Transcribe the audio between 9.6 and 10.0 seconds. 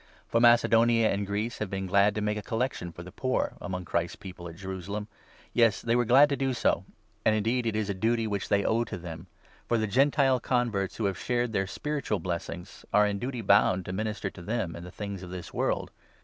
For the